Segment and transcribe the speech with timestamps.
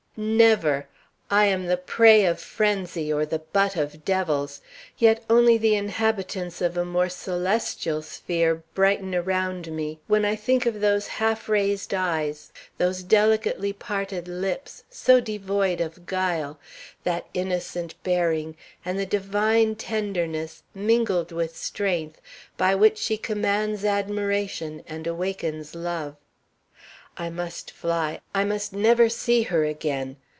[0.17, 0.89] Never!
[1.29, 4.59] I am the prey of frenzy or the butt of devils.
[4.97, 10.65] Yet only the inhabitants of a more celestial sphere brighten around me when I think
[10.65, 16.59] of those half raised eyes, those delicately parted lips, so devoid of guile,
[17.05, 22.19] that innocent bearing, and the divine tenderness, mingled with strength,
[22.57, 26.17] by which she commands admiration and awakens love.
[27.17, 28.21] I must fly.
[28.33, 30.15] I must never see her again.